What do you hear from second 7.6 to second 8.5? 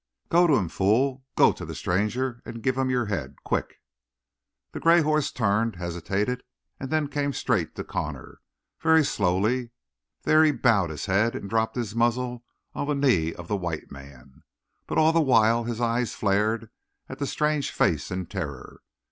to Connor,